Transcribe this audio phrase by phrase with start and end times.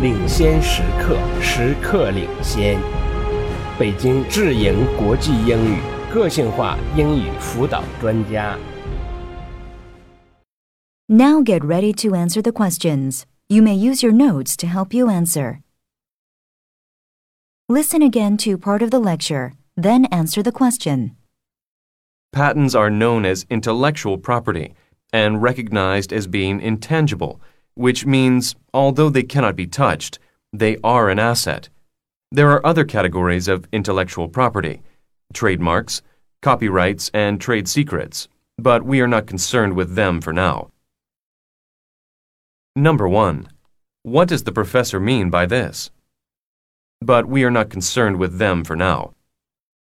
[0.00, 2.78] 领先时刻，时刻领先。
[3.78, 5.78] 北京智盈国际英语
[6.12, 8.58] 个性化英语辅导专家。
[11.06, 13.24] Now get ready to answer the questions.
[13.48, 15.60] You may use your notes to help you answer.
[17.68, 21.16] Listen again to part of the lecture, then answer the question.
[22.32, 24.74] Patents are known as intellectual property
[25.12, 27.40] and recognized as being intangible,
[27.75, 30.19] which means, although they cannot be touched,
[30.51, 31.69] they are an asset.
[32.31, 34.81] There are other categories of intellectual property
[35.33, 36.01] trademarks,
[36.41, 40.69] copyrights, and trade secrets, but we are not concerned with them for now.
[42.75, 43.49] Number 1.
[44.03, 45.91] What does the professor mean by this?
[47.01, 49.13] But we are not concerned with them for now.